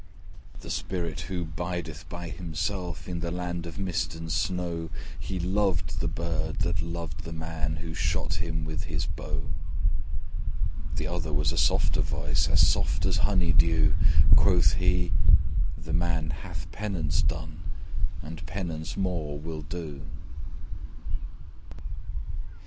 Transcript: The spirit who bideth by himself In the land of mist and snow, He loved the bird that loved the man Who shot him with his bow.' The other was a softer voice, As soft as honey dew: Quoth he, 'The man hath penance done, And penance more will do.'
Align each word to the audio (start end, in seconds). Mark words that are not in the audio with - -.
The 0.61 0.71
spirit 0.71 1.19
who 1.29 1.45
bideth 1.45 2.09
by 2.09 2.29
himself 2.29 3.07
In 3.07 3.19
the 3.19 3.29
land 3.29 3.67
of 3.67 3.77
mist 3.77 4.15
and 4.15 4.31
snow, 4.31 4.89
He 5.19 5.39
loved 5.39 5.99
the 5.99 6.07
bird 6.07 6.61
that 6.61 6.81
loved 6.81 7.23
the 7.23 7.31
man 7.31 7.75
Who 7.75 7.93
shot 7.93 8.41
him 8.41 8.65
with 8.65 8.85
his 8.85 9.05
bow.' 9.05 9.53
The 10.95 11.05
other 11.05 11.31
was 11.31 11.51
a 11.51 11.55
softer 11.59 12.01
voice, 12.01 12.47
As 12.49 12.65
soft 12.67 13.05
as 13.05 13.17
honey 13.17 13.53
dew: 13.53 13.93
Quoth 14.35 14.73
he, 14.73 15.11
'The 15.77 15.93
man 15.93 16.31
hath 16.31 16.71
penance 16.71 17.21
done, 17.21 17.61
And 18.23 18.43
penance 18.47 18.97
more 18.97 19.37
will 19.37 19.61
do.' 19.61 20.01